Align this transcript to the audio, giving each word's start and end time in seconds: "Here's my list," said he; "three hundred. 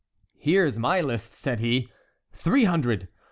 "Here's 0.39 0.79
my 0.79 0.99
list," 0.99 1.35
said 1.35 1.59
he; 1.59 1.87
"three 2.33 2.63
hundred. 2.65 3.07